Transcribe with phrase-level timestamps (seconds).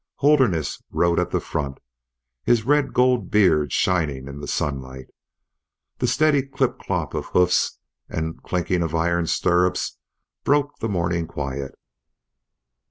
[0.15, 1.77] Holderness rode at the front,
[2.43, 5.11] his red gold beard shining in the sunlight.
[5.99, 7.77] The steady clip clop of hoofs
[8.09, 9.99] and clinking of iron stirrups
[10.43, 11.77] broke the morning quiet.